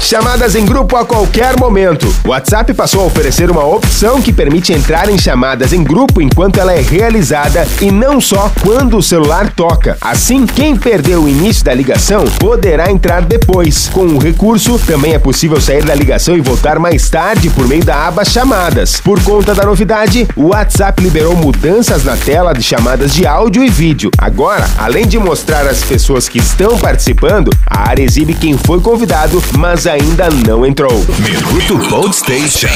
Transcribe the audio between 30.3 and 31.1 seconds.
não entrou.